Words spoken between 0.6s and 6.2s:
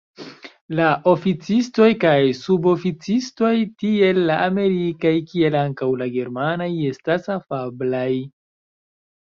La oficistoj kaj suboficistoj, tiel la amerikaj kiel ankaŭ la